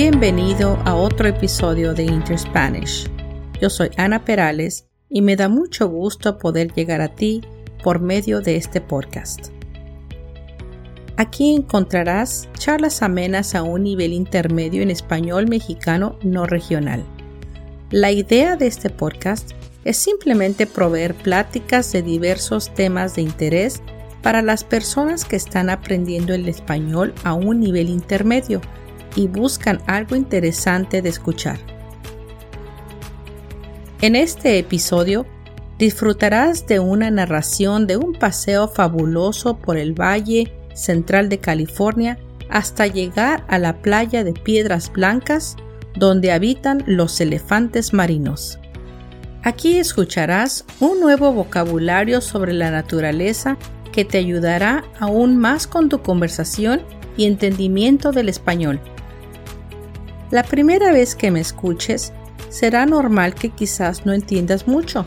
[0.00, 3.10] Bienvenido a otro episodio de Interspanish.
[3.60, 7.40] Yo soy Ana Perales y me da mucho gusto poder llegar a ti
[7.82, 9.48] por medio de este podcast.
[11.16, 17.02] Aquí encontrarás charlas amenas a un nivel intermedio en español mexicano no regional.
[17.90, 19.50] La idea de este podcast
[19.84, 23.82] es simplemente proveer pláticas de diversos temas de interés
[24.22, 28.60] para las personas que están aprendiendo el español a un nivel intermedio
[29.18, 31.58] y buscan algo interesante de escuchar.
[34.00, 35.26] En este episodio
[35.76, 42.16] disfrutarás de una narración de un paseo fabuloso por el Valle Central de California
[42.48, 45.56] hasta llegar a la playa de Piedras Blancas
[45.96, 48.60] donde habitan los elefantes marinos.
[49.42, 53.58] Aquí escucharás un nuevo vocabulario sobre la naturaleza
[53.90, 56.82] que te ayudará aún más con tu conversación
[57.16, 58.80] y entendimiento del español.
[60.30, 62.12] La primera vez que me escuches,
[62.50, 65.06] será normal que quizás no entiendas mucho,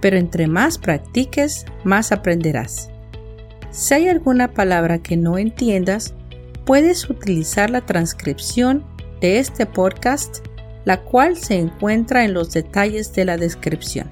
[0.00, 2.90] pero entre más practiques, más aprenderás.
[3.70, 6.14] Si hay alguna palabra que no entiendas,
[6.64, 8.84] puedes utilizar la transcripción
[9.20, 10.38] de este podcast,
[10.84, 14.08] la cual se encuentra en los detalles de la descripción.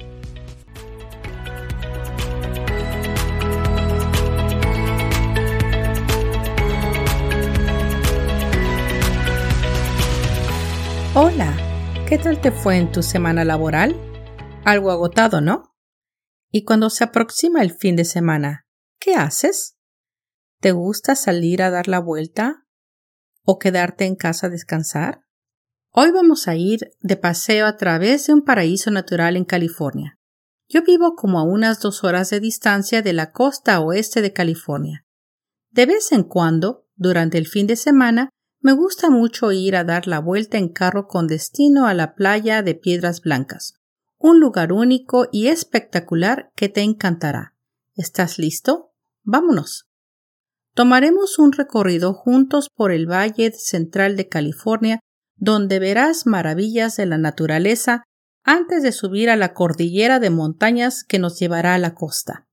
[11.17, 11.57] Hola,
[12.09, 13.95] ¿qué tal te fue en tu semana laboral?
[14.65, 15.73] Algo agotado, ¿no?
[16.51, 18.67] Y cuando se aproxima el fin de semana,
[18.98, 19.77] ¿qué haces?
[20.59, 22.67] ¿Te gusta salir a dar la vuelta?
[23.45, 25.21] ¿O quedarte en casa a descansar?
[25.93, 30.19] Hoy vamos a ir de paseo a través de un paraíso natural en California.
[30.69, 35.06] Yo vivo como a unas dos horas de distancia de la costa oeste de California.
[35.71, 38.31] De vez en cuando, durante el fin de semana,
[38.64, 42.62] me gusta mucho ir a dar la vuelta en carro con destino a la playa
[42.62, 43.75] de Piedras Blancas,
[44.16, 47.54] un lugar único y espectacular que te encantará.
[47.94, 48.94] ¿Estás listo?
[49.22, 49.91] Vámonos.
[50.72, 55.00] Tomaremos un recorrido juntos por el Valle Central de California,
[55.36, 58.04] donde verás maravillas de la naturaleza
[58.44, 62.46] antes de subir a la cordillera de montañas que nos llevará a la costa.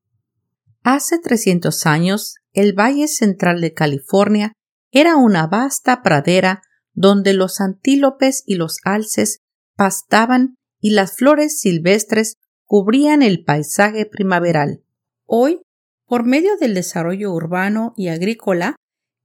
[0.84, 4.52] Hace 300 años, el Valle Central de California
[4.92, 6.62] era una vasta pradera
[6.94, 9.40] donde los antílopes y los alces
[9.76, 12.36] pastaban y las flores silvestres
[12.66, 14.84] cubrían el paisaje primaveral.
[15.26, 15.62] Hoy,
[16.06, 18.76] por medio del desarrollo urbano y agrícola,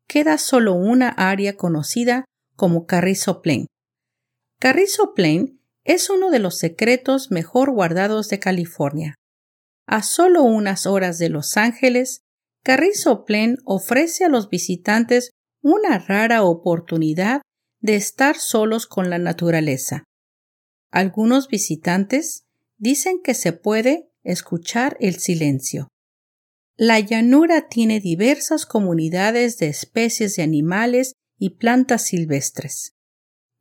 [0.06, 3.66] queda solo una área conocida como Carrizo Plain.
[4.60, 9.14] Carrizo Plain es uno de los secretos mejor guardados de California.
[9.86, 12.20] A solo unas horas de Los Ángeles,
[12.64, 15.30] Carrizo Plain ofrece a los visitantes
[15.68, 17.42] una rara oportunidad
[17.80, 20.04] de estar solos con la naturaleza.
[20.92, 22.46] Algunos visitantes
[22.76, 25.88] dicen que se puede escuchar el silencio.
[26.76, 32.94] La llanura tiene diversas comunidades de especies de animales y plantas silvestres.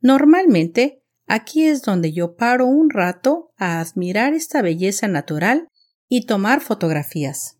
[0.00, 5.66] Normalmente, aquí es donde yo paro un rato a admirar esta belleza natural
[6.08, 7.55] y tomar fotografías.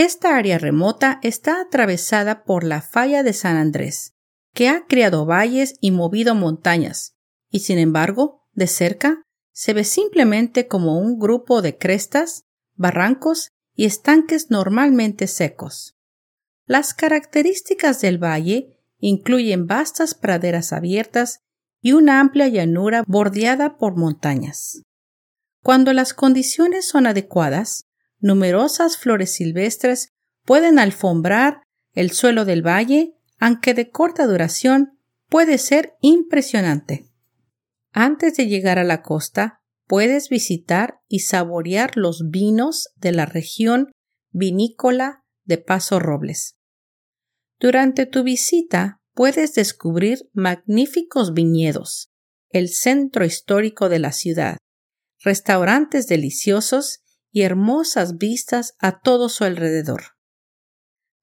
[0.00, 4.14] Esta área remota está atravesada por la falla de San Andrés,
[4.54, 7.18] que ha creado valles y movido montañas,
[7.50, 9.22] y sin embargo, de cerca,
[9.52, 12.46] se ve simplemente como un grupo de crestas,
[12.76, 15.98] barrancos y estanques normalmente secos.
[16.64, 21.40] Las características del valle incluyen vastas praderas abiertas
[21.82, 24.80] y una amplia llanura bordeada por montañas.
[25.62, 27.89] Cuando las condiciones son adecuadas,
[28.20, 30.08] numerosas flores silvestres
[30.44, 34.98] pueden alfombrar el suelo del valle, aunque de corta duración,
[35.28, 37.06] puede ser impresionante.
[37.92, 43.90] Antes de llegar a la costa, puedes visitar y saborear los vinos de la región
[44.30, 46.54] vinícola de Paso Robles.
[47.58, 52.10] Durante tu visita puedes descubrir magníficos viñedos,
[52.50, 54.58] el centro histórico de la ciudad,
[55.18, 57.00] restaurantes deliciosos
[57.32, 60.02] y hermosas vistas a todo su alrededor.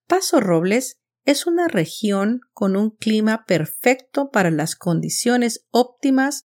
[0.08, 6.44] Paso Robles es una región con un clima perfecto para las condiciones óptimas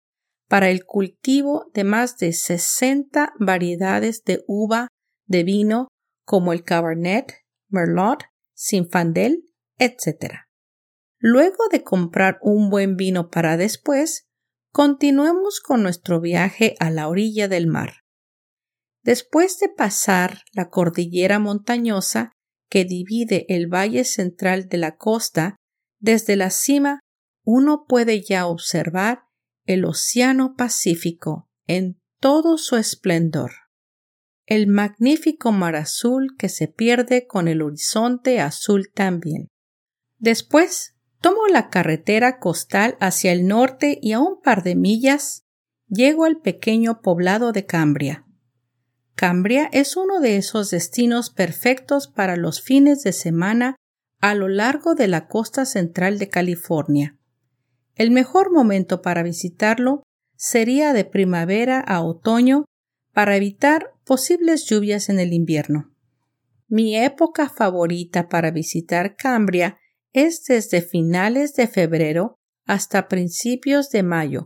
[0.47, 4.87] para el cultivo de más de 60 variedades de uva
[5.25, 5.87] de vino
[6.25, 7.31] como el Cabernet,
[7.69, 8.23] Merlot,
[8.53, 9.47] Sinfandel,
[9.77, 10.39] etc.
[11.19, 14.27] Luego de comprar un buen vino para después,
[14.73, 18.00] continuemos con nuestro viaje a la orilla del mar.
[19.03, 22.31] Después de pasar la cordillera montañosa
[22.69, 25.55] que divide el valle central de la costa,
[25.99, 26.99] desde la cima
[27.43, 29.23] uno puede ya observar
[29.65, 33.51] el Océano Pacífico en todo su esplendor.
[34.45, 39.47] El magnífico mar azul que se pierde con el horizonte azul también.
[40.17, 45.43] Después tomo la carretera costal hacia el norte y a un par de millas
[45.87, 48.25] llego al pequeño poblado de Cambria.
[49.21, 53.75] Cambria es uno de esos destinos perfectos para los fines de semana
[54.19, 57.19] a lo largo de la costa central de California.
[57.93, 60.01] El mejor momento para visitarlo
[60.37, 62.65] sería de primavera a otoño
[63.13, 65.93] para evitar posibles lluvias en el invierno.
[66.67, 69.77] Mi época favorita para visitar Cambria
[70.13, 74.45] es desde finales de febrero hasta principios de mayo,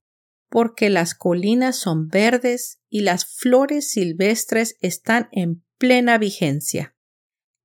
[0.50, 6.96] porque las colinas son verdes y las flores silvestres están en plena vigencia.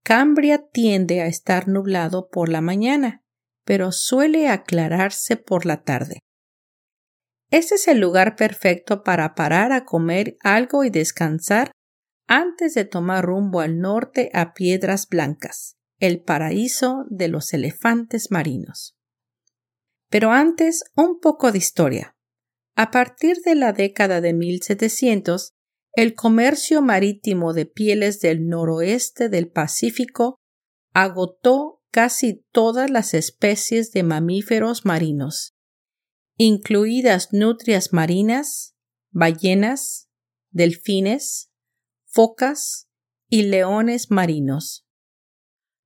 [0.03, 3.23] Cambria tiende a estar nublado por la mañana,
[3.65, 6.21] pero suele aclararse por la tarde.
[7.51, 11.73] Este es el lugar perfecto para parar a comer algo y descansar
[12.29, 18.97] antes de tomar rumbo al norte a Piedras Blancas, el paraíso de los elefantes marinos.
[20.09, 22.17] Pero antes, un poco de historia.
[22.81, 25.53] A partir de la década de 1700,
[25.93, 30.37] el comercio marítimo de pieles del noroeste del Pacífico
[30.95, 35.53] agotó casi todas las especies de mamíferos marinos,
[36.39, 38.75] incluidas nutrias marinas,
[39.11, 40.09] ballenas,
[40.51, 41.53] delfines,
[42.07, 42.89] focas
[43.29, 44.87] y leones marinos.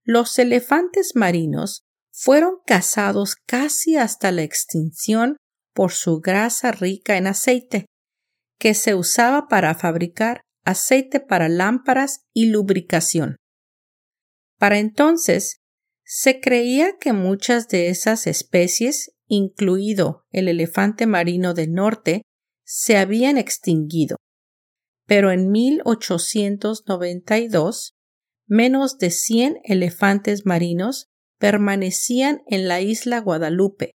[0.04, 1.82] Los elefantes marinos
[2.12, 5.38] fueron cazados casi hasta la extinción
[5.74, 7.84] por su grasa rica en aceite,
[8.58, 13.36] que se usaba para fabricar aceite para lámparas y lubricación.
[14.58, 15.58] Para entonces,
[16.04, 22.22] se creía que muchas de esas especies, incluido el elefante marino del norte,
[22.64, 24.16] se habían extinguido.
[25.06, 27.92] Pero en 1892,
[28.46, 33.93] menos de 100 elefantes marinos permanecían en la isla Guadalupe,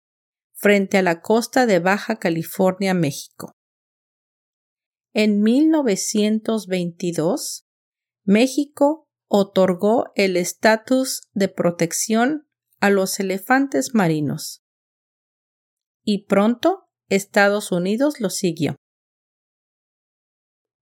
[0.56, 3.52] frente a la costa de Baja California, México.
[5.12, 7.64] En 1922,
[8.24, 12.48] México otorgó el estatus de protección
[12.80, 14.62] a los elefantes marinos.
[16.04, 18.76] Y pronto Estados Unidos lo siguió.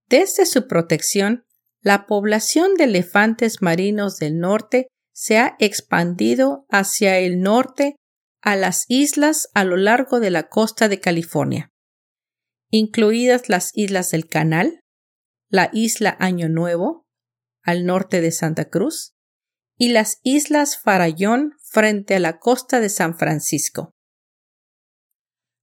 [0.07, 1.45] Desde su protección,
[1.81, 7.95] la población de elefantes marinos del norte se ha expandido hacia el norte
[8.45, 11.71] a las islas a lo largo de la costa de California,
[12.69, 14.81] incluidas las islas del Canal,
[15.49, 17.07] la isla Año Nuevo,
[17.63, 19.15] al norte de Santa Cruz,
[19.77, 23.89] y las islas Farallón frente a la costa de San Francisco.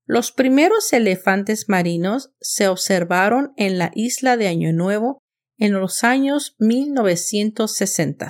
[0.05, 5.21] Los primeros elefantes marinos se observaron en la isla de Año Nuevo
[5.57, 8.29] en los años 1960.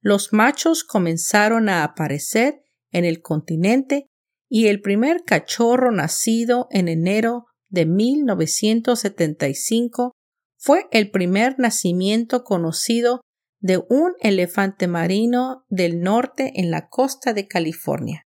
[0.00, 4.06] Los machos comenzaron a aparecer en el continente
[4.48, 10.12] y el primer cachorro nacido en enero de 1975
[10.58, 13.22] fue el primer nacimiento conocido
[13.60, 18.26] de un elefante marino del norte en la costa de California.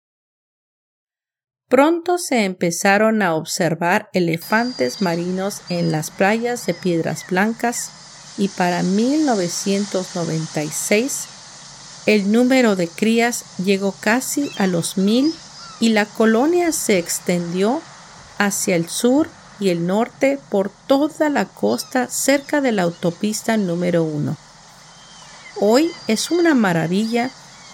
[1.68, 7.92] Pronto se empezaron a observar elefantes marinos en las playas de Piedras Blancas
[8.36, 11.39] y para 1996
[12.06, 15.34] el número de crías llegó casi a los mil
[15.80, 17.80] y la colonia se extendió
[18.38, 19.28] hacia el sur
[19.58, 24.36] y el norte por toda la costa cerca de la autopista número uno.
[25.60, 27.30] Hoy es una maravilla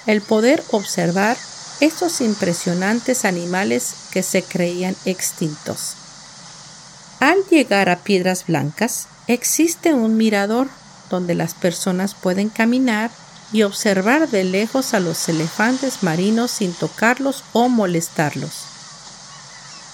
[0.07, 1.37] el poder observar
[1.81, 5.95] estos impresionantes animales que se creían extintos.
[7.21, 10.69] Al llegar a Piedras Blancas existe un mirador
[11.11, 13.11] donde las personas pueden caminar
[13.53, 18.53] y observar de lejos a los elefantes marinos sin tocarlos o molestarlos.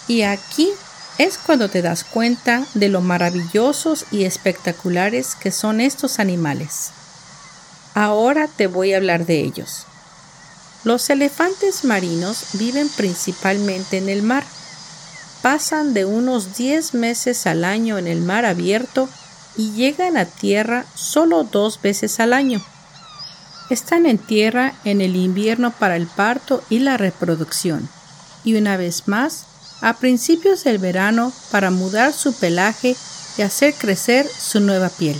[0.09, 0.71] Y aquí
[1.19, 6.91] es cuando te das cuenta de lo maravillosos y espectaculares que son estos animales.
[7.95, 9.87] Ahora te voy a hablar de ellos.
[10.85, 14.45] Los elefantes marinos viven principalmente en el mar.
[15.43, 19.09] Pasan de unos 10 meses al año en el mar abierto
[19.57, 22.65] y llegan a tierra solo dos veces al año.
[23.73, 27.89] Están en tierra en el invierno para el parto y la reproducción,
[28.45, 29.47] y una vez más
[29.81, 32.95] a principios del verano para mudar su pelaje
[33.39, 35.19] y hacer crecer su nueva piel.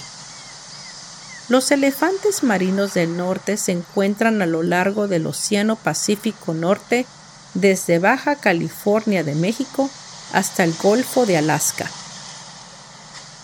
[1.49, 7.07] Los elefantes marinos del norte se encuentran a lo largo del Océano Pacífico Norte
[7.55, 9.89] desde Baja California de México
[10.35, 11.91] hasta el Golfo de Alaska.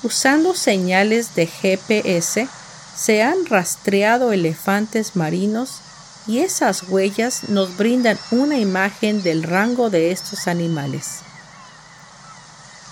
[0.02, 2.46] Usando señales de GPS,
[2.98, 5.80] se han rastreado elefantes marinos
[6.26, 11.20] y esas huellas nos brindan una imagen del rango de estos animales.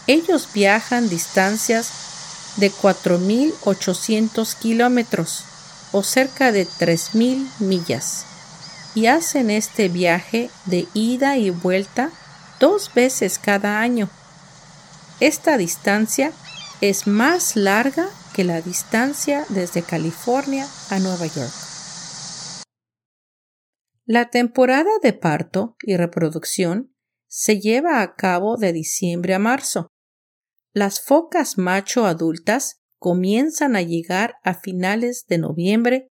[0.06, 1.90] Ellos viajan distancias
[2.56, 5.44] de 4.800 kilómetros
[5.90, 8.24] o cerca de 3.000 millas
[8.94, 12.10] y hacen este viaje de ida y vuelta
[12.60, 14.08] dos veces cada año.
[15.18, 16.32] Esta distancia
[16.80, 21.54] es más larga que la distancia desde California a Nueva York.
[24.04, 26.94] La temporada de parto y reproducción
[27.28, 29.88] se lleva a cabo de diciembre a marzo.
[30.74, 36.08] Las focas macho adultas comienzan a llegar a finales de noviembre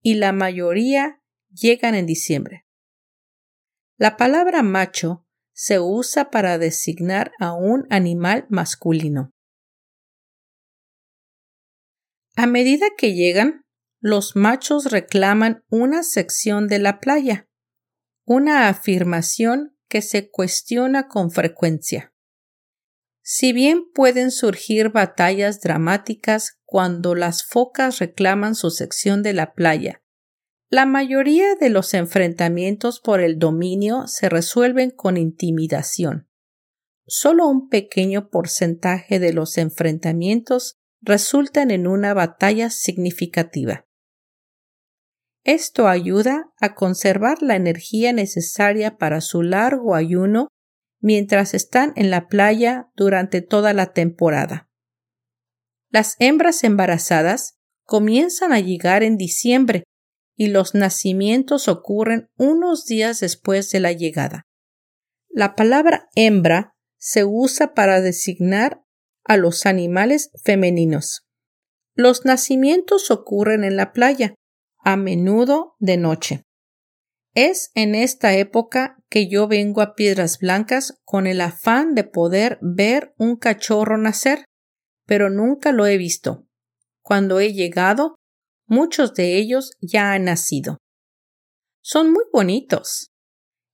[0.00, 2.68] y la mayoría llegan en diciembre.
[3.96, 9.33] La palabra macho se usa para designar a un animal masculino.
[12.36, 13.64] A medida que llegan,
[14.00, 17.48] los machos reclaman una sección de la playa,
[18.24, 22.12] una afirmación que se cuestiona con frecuencia.
[23.22, 30.02] Si bien pueden surgir batallas dramáticas cuando las focas reclaman su sección de la playa,
[30.68, 36.28] la mayoría de los enfrentamientos por el dominio se resuelven con intimidación.
[37.06, 43.86] Solo un pequeño porcentaje de los enfrentamientos resultan en una batalla significativa.
[45.44, 50.48] Esto ayuda a conservar la energía necesaria para su largo ayuno
[51.00, 54.70] mientras están en la playa durante toda la temporada.
[55.90, 59.84] Las hembras embarazadas comienzan a llegar en diciembre
[60.34, 64.42] y los nacimientos ocurren unos días después de la llegada.
[65.28, 68.83] La palabra hembra se usa para designar
[69.24, 71.26] a los animales femeninos.
[71.94, 74.34] Los nacimientos ocurren en la playa,
[74.78, 76.42] a menudo de noche.
[77.34, 82.58] Es en esta época que yo vengo a Piedras Blancas con el afán de poder
[82.60, 84.44] ver un cachorro nacer,
[85.06, 86.46] pero nunca lo he visto.
[87.02, 88.16] Cuando he llegado,
[88.66, 90.78] muchos de ellos ya han nacido.
[91.82, 93.08] Son muy bonitos.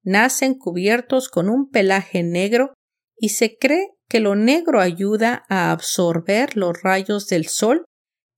[0.02, 2.72] Nacen cubiertos con un pelaje negro
[3.16, 7.84] y se cree que lo negro ayuda a absorber los rayos del sol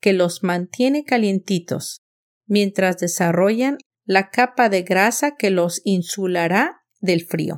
[0.01, 2.03] que los mantiene calientitos
[2.47, 7.57] mientras desarrollan la capa de grasa que los insulará del frío.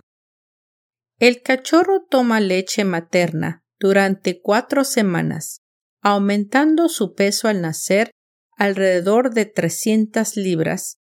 [1.18, 5.62] El cachorro toma leche materna durante cuatro semanas,
[6.00, 8.12] aumentando su peso al nacer
[8.56, 10.98] alrededor de 300 libras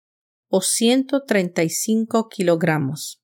[0.48, 3.23] o 135 kilogramos.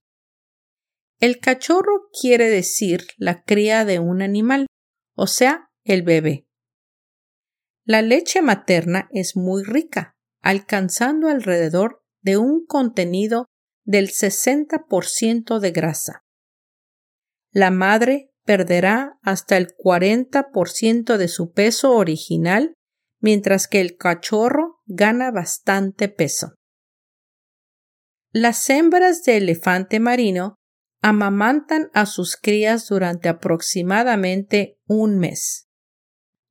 [1.19, 4.67] El cachorro quiere decir la cría de un animal,
[5.15, 6.47] o sea, el bebé.
[7.83, 13.47] La leche materna es muy rica, alcanzando alrededor de un contenido
[13.83, 16.21] del 60% de grasa.
[17.51, 22.75] La madre perderá hasta el 40% de su peso original,
[23.19, 26.53] mientras que el cachorro gana bastante peso.
[28.31, 30.58] Las hembras de elefante marino
[31.01, 35.69] amamantan a sus crías durante aproximadamente un mes.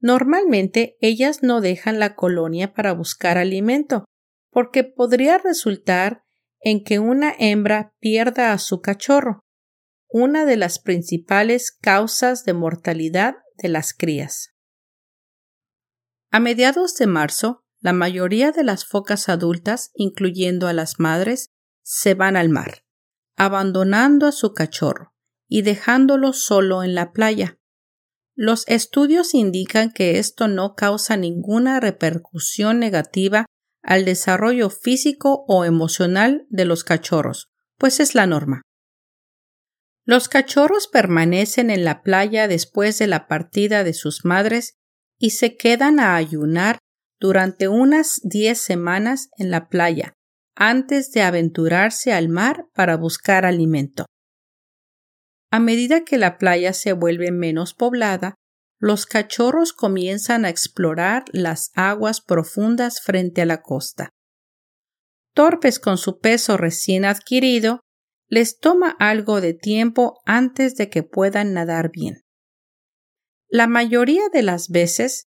[0.00, 4.04] Normalmente ellas no dejan la colonia para buscar alimento,
[4.50, 6.22] porque podría resultar
[6.60, 9.40] en que una hembra pierda a su cachorro,
[10.08, 14.54] una de las principales causas de mortalidad de las crías.
[16.30, 21.50] A mediados de marzo, la mayoría de las focas adultas, incluyendo a las madres,
[21.82, 22.84] se van al mar,
[23.38, 25.14] abandonando a su cachorro
[25.46, 27.58] y dejándolo solo en la playa.
[28.34, 33.46] Los estudios indican que esto no causa ninguna repercusión negativa
[33.82, 38.62] al desarrollo físico o emocional de los cachorros, pues es la norma.
[40.04, 44.74] Los cachorros permanecen en la playa después de la partida de sus madres
[45.16, 46.78] y se quedan a ayunar
[47.20, 50.17] durante unas diez semanas en la playa
[50.60, 54.06] antes de aventurarse al mar para buscar alimento.
[55.52, 58.34] A medida que la playa se vuelve menos poblada,
[58.80, 64.10] los cachorros comienzan a explorar las aguas profundas frente a la costa.
[65.32, 67.80] Torpes con su peso recién adquirido,
[68.26, 72.22] les toma algo de tiempo antes de que puedan nadar bien.
[73.48, 75.28] La mayoría de las veces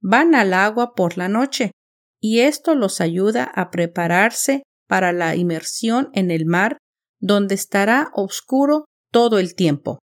[0.00, 1.70] van al agua por la noche
[2.18, 6.78] y esto los ayuda a prepararse para la inmersión en el mar
[7.20, 10.00] donde estará oscuro todo el tiempo.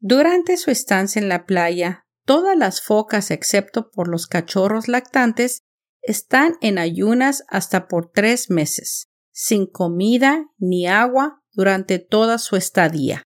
[0.00, 5.60] Durante su estancia en la playa, todas las focas excepto por los cachorros lactantes
[6.00, 13.24] están en ayunas hasta por tres meses, sin comida ni agua durante toda su estadía.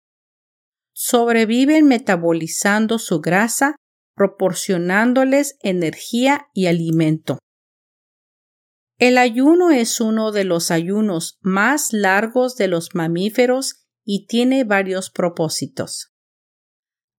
[0.94, 3.76] Sobreviven metabolizando su grasa,
[4.14, 7.36] proporcionándoles energía y alimento.
[9.02, 15.10] El ayuno es uno de los ayunos más largos de los mamíferos y tiene varios
[15.10, 16.14] propósitos.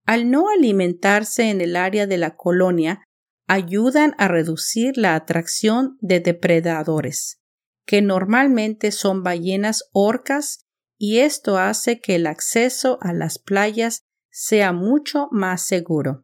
[0.05, 3.03] Al no alimentarse en el área de la colonia,
[3.49, 7.41] ayudan a reducir la atracción de depredadores,
[7.85, 10.65] que normalmente son ballenas orcas,
[10.97, 16.23] y esto hace que el acceso a las playas sea mucho más seguro.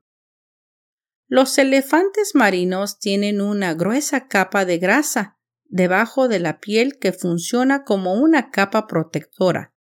[1.27, 5.35] Los elefantes marinos tienen una gruesa capa de grasa
[5.69, 9.73] debajo de la piel que funciona como una capa protectora,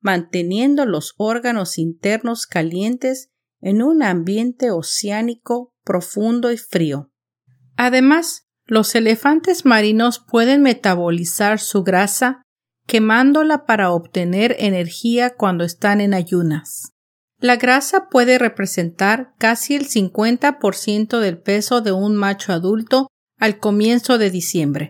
[0.00, 7.10] manteniendo los órganos internos calientes en un ambiente oceánico profundo y frío.
[7.76, 12.42] Además, los elefantes marinos pueden metabolizar su grasa
[12.86, 16.92] quemándola para obtener energía cuando están en ayunas.
[17.38, 23.08] La grasa puede representar casi el 50% del peso de un macho adulto
[23.38, 24.88] al comienzo de diciembre.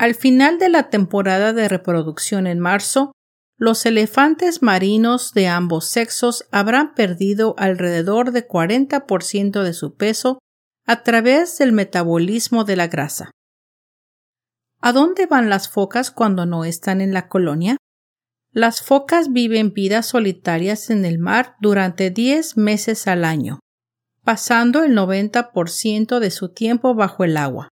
[0.00, 3.12] Al final de la temporada de reproducción en marzo,
[3.58, 10.38] los elefantes marinos de ambos sexos habrán perdido alrededor de 40% de su peso
[10.86, 13.30] a través del metabolismo de la grasa.
[14.80, 17.76] ¿A dónde van las focas cuando no están en la colonia?
[18.52, 23.60] Las focas viven vidas solitarias en el mar durante 10 meses al año,
[24.24, 27.68] pasando el 90% de su tiempo bajo el agua.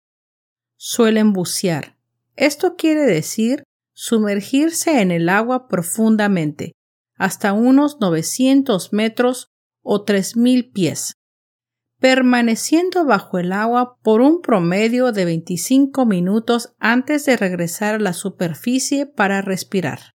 [0.77, 1.98] Suelen bucear.
[2.35, 6.74] Esto quiere decir sumergirse en el agua profundamente,
[7.15, 9.48] hasta unos 900 metros
[9.83, 11.13] o 3.000 pies,
[12.00, 18.13] permaneciendo bajo el agua por un promedio de 25 minutos antes de regresar a la
[18.13, 20.13] superficie para respirar.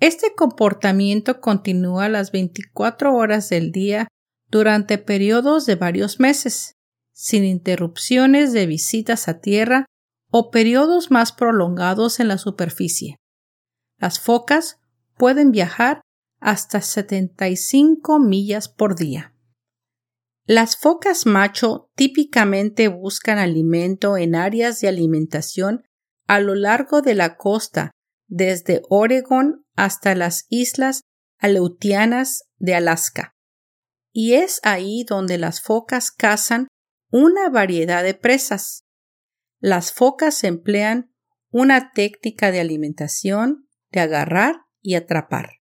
[0.00, 4.08] Este comportamiento continúa las 24 horas del día
[4.50, 6.74] durante periodos de varios meses,
[7.12, 9.86] sin interrupciones de visitas a tierra
[10.36, 13.20] o periodos más prolongados en la superficie.
[14.00, 14.80] Las focas
[15.16, 16.00] pueden viajar
[16.40, 19.32] hasta 75 millas por día.
[20.44, 25.84] Las focas macho típicamente buscan alimento en áreas de alimentación
[26.26, 27.92] a lo largo de la costa,
[28.26, 31.02] desde Oregon hasta las islas
[31.38, 33.36] Aleutianas de Alaska.
[34.12, 36.66] Y es ahí donde las focas cazan
[37.12, 38.83] una variedad de presas.
[39.60, 41.14] Las focas emplean
[41.50, 45.60] una técnica de alimentación de agarrar y atrapar,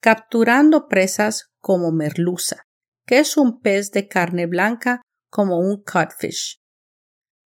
[0.00, 2.64] capturando presas como merluza,
[3.06, 6.60] que es un pez de carne blanca como un codfish,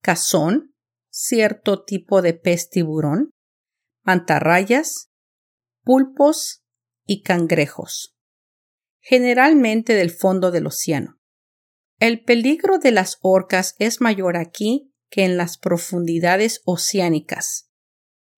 [0.02, 0.74] cazón,
[1.10, 3.30] cierto tipo de pez tiburón,
[4.02, 5.10] mantarrayas,
[5.84, 6.64] pulpos
[7.06, 8.16] y cangrejos,
[9.00, 11.18] generalmente del fondo del océano.
[11.98, 17.70] El peligro de las orcas es mayor aquí que en las profundidades oceánicas,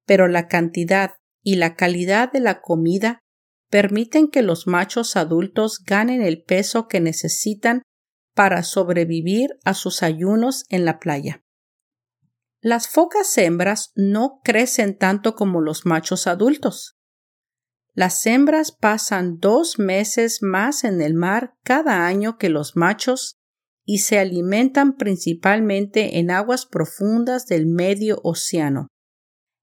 [0.07, 3.21] pero la cantidad y la calidad de la comida
[3.71, 7.83] permiten que los machos adultos ganen el peso que necesitan
[8.35, 11.43] para sobrevivir a sus ayunos en la playa.
[12.61, 16.97] Las focas hembras no crecen tanto como los machos adultos.
[17.95, 23.40] Las hembras pasan dos meses más en el mar cada año que los machos
[23.91, 28.87] y se alimentan principalmente en aguas profundas del medio océano.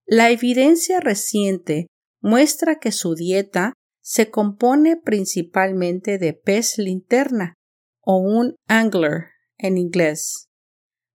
[0.06, 1.88] La evidencia reciente
[2.20, 7.54] muestra que su dieta se compone principalmente de pez linterna
[8.02, 10.50] o un angler en inglés,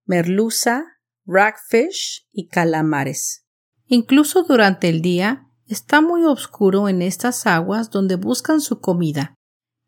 [0.06, 0.82] merluza,
[1.26, 3.44] rockfish y calamares.
[3.84, 9.34] Incluso durante el día está muy oscuro en estas aguas donde buscan su comida,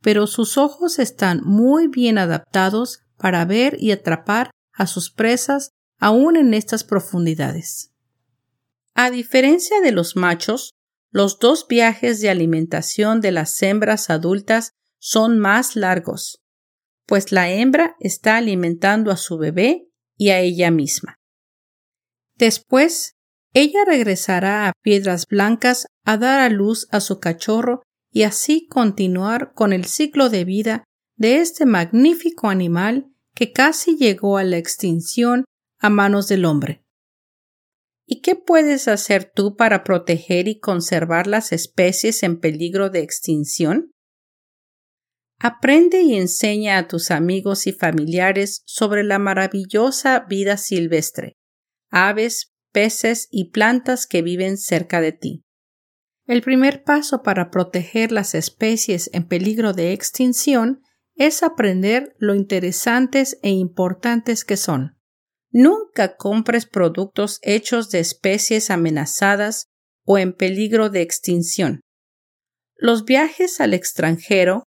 [0.02, 6.36] pero sus ojos están muy bien adaptados para ver y atrapar a sus presas aún
[6.36, 7.90] en estas profundidades.
[8.92, 10.74] A diferencia de los machos,
[11.10, 16.42] los dos viajes de alimentación de las hembras adultas son más largos,
[17.06, 21.16] pues la hembra está alimentando a su bebé y a ella misma.
[22.34, 23.14] Después,
[23.54, 27.80] ella regresará a Piedras Blancas a dar a luz a su cachorro
[28.12, 30.84] y así continuar con el ciclo de vida
[31.16, 35.44] de este magnífico animal que casi llegó a la extinción
[35.78, 36.84] a manos del hombre.
[38.06, 43.92] ¿Y qué puedes hacer tú para proteger y conservar las especies en peligro de extinción?
[45.38, 51.36] Aprende y enseña a tus amigos y familiares sobre la maravillosa vida silvestre,
[51.90, 55.44] aves, peces y plantas que viven cerca de ti.
[56.26, 60.80] El primer paso para proteger las especies en peligro de extinción
[61.16, 64.98] es aprender lo interesantes e importantes que son.
[65.50, 69.66] Nunca compres productos hechos de especies amenazadas
[70.04, 71.80] o en peligro de extinción.
[72.76, 74.64] Los viajes al extranjero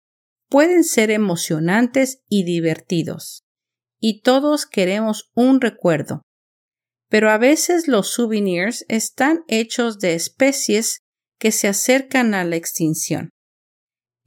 [0.49, 3.43] pueden ser emocionantes y divertidos,
[3.99, 6.21] y todos queremos un recuerdo.
[7.09, 10.99] Pero a veces los souvenirs están hechos de especies
[11.39, 13.29] que se acercan a la extinción.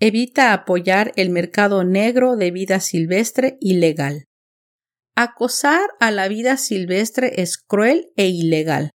[0.01, 4.27] Evita apoyar el mercado negro de vida silvestre ilegal.
[5.17, 8.93] Acosar a la vida silvestre es cruel e ilegal.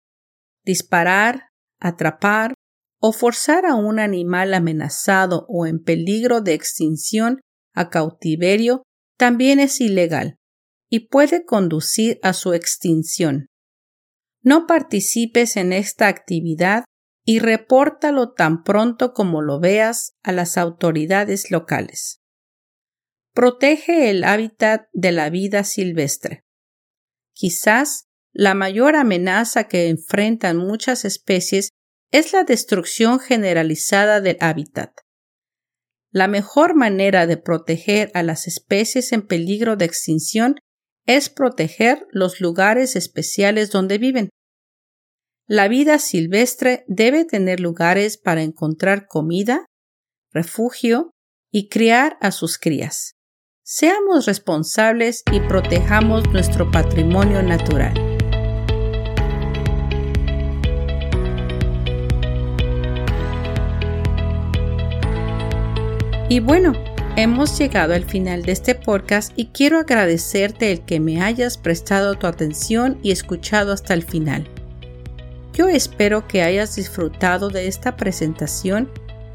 [0.64, 1.50] Disparar,
[1.82, 2.54] atrapar
[3.02, 7.42] o forzar a un animal amenazado o en peligro de extinción
[7.74, 8.84] a cautiverio
[9.18, 10.38] también es ilegal
[10.90, 13.48] y puede conducir a su extinción.
[14.42, 16.86] No participes en esta actividad
[17.26, 22.24] y repórtalo tan pronto como lo veas a las autoridades locales
[23.34, 26.46] protege el hábitat de la vida silvestre.
[27.34, 31.70] Quizás la mayor amenaza que enfrentan muchas especies
[32.12, 34.92] es la destrucción generalizada del hábitat.
[36.12, 40.56] La mejor manera de proteger a las especies en peligro de extinción
[41.08, 44.30] es proteger los lugares especiales donde viven.
[45.48, 49.66] La vida silvestre debe tener lugares para encontrar comida,
[50.32, 51.12] refugio
[51.52, 53.16] y criar a sus crías.
[53.62, 57.94] Seamos responsables y protejamos nuestro patrimonio natural.
[66.30, 66.72] Y bueno,
[67.18, 72.16] hemos llegado al final de este podcast y quiero agradecerte el que me hayas prestado
[72.16, 74.50] tu atención y escuchado hasta el final.
[75.54, 78.90] Yo espero que hayas disfrutado de esta presentación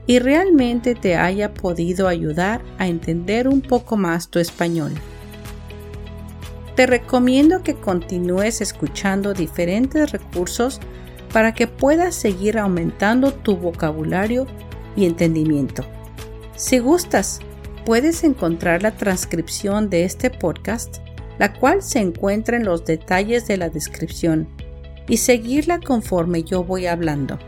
[0.07, 4.93] y realmente te haya podido ayudar a entender un poco más tu español.
[6.75, 10.81] Te recomiendo que continúes escuchando diferentes recursos
[11.33, 14.47] para que puedas seguir aumentando tu vocabulario
[14.97, 15.85] y entendimiento.
[16.57, 17.41] Si gustas,
[17.85, 20.97] puedes encontrar la transcripción de este podcast,
[21.39, 24.49] la cual se encuentra en los detalles de la descripción,
[25.09, 27.39] y seguirla conforme yo voy hablando.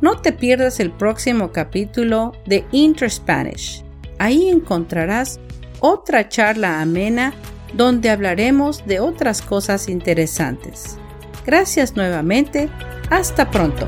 [0.00, 3.84] No te pierdas el próximo capítulo de Inter-Spanish.
[4.18, 5.38] Ahí encontrarás
[5.80, 7.34] otra charla amena
[7.74, 10.98] donde hablaremos de otras cosas interesantes.
[11.46, 12.68] Gracias nuevamente.
[13.10, 13.86] Hasta pronto.